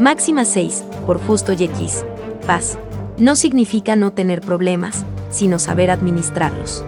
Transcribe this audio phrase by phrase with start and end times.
[0.00, 2.06] Máxima 6, por Justo y X.
[2.46, 2.78] Paz.
[3.18, 6.82] No significa no tener problemas, sino saber administrarlos.